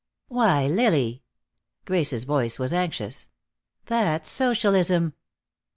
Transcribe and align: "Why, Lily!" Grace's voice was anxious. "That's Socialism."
"Why, 0.29 0.65
Lily!" 0.65 1.21
Grace's 1.85 2.23
voice 2.23 2.57
was 2.57 2.73
anxious. 2.73 3.29
"That's 3.85 4.31
Socialism." 4.31 5.13